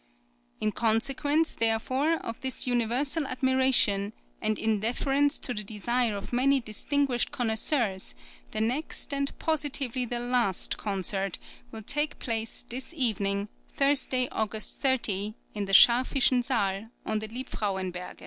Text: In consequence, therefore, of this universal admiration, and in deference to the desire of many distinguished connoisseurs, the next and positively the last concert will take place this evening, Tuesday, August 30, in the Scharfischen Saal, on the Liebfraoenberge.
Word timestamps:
In 0.59 0.71
consequence, 0.71 1.53
therefore, 1.53 2.13
of 2.13 2.41
this 2.41 2.65
universal 2.65 3.27
admiration, 3.27 4.13
and 4.41 4.57
in 4.57 4.79
deference 4.79 5.37
to 5.37 5.53
the 5.53 5.63
desire 5.63 6.17
of 6.17 6.33
many 6.33 6.59
distinguished 6.59 7.29
connoisseurs, 7.29 8.15
the 8.49 8.61
next 8.61 9.13
and 9.13 9.31
positively 9.37 10.05
the 10.05 10.17
last 10.19 10.79
concert 10.79 11.37
will 11.71 11.83
take 11.83 12.17
place 12.17 12.65
this 12.67 12.95
evening, 12.95 13.47
Tuesday, 13.77 14.27
August 14.31 14.81
30, 14.81 15.35
in 15.53 15.65
the 15.65 15.71
Scharfischen 15.71 16.41
Saal, 16.43 16.89
on 17.05 17.19
the 17.19 17.27
Liebfraoenberge. 17.27 18.17